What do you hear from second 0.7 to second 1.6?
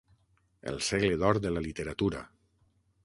El segle d'or de